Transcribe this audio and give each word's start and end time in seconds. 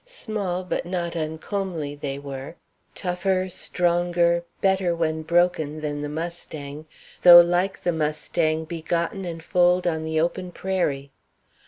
Small 0.03 0.63
but 0.63 0.83
not 0.87 1.13
uncomely 1.15 1.93
they 1.93 2.17
were: 2.17 2.55
tougher, 2.95 3.49
stronger, 3.49 4.43
better 4.59 4.95
when 4.95 5.21
broken, 5.21 5.81
than 5.81 6.01
the 6.01 6.09
mustang, 6.09 6.87
though, 7.21 7.39
like 7.41 7.83
the 7.83 7.91
mustang, 7.93 8.65
begotten 8.65 9.25
and 9.25 9.43
foaled 9.43 9.85
on 9.85 10.03
the 10.03 10.19
open 10.19 10.51
prairie. 10.53 11.11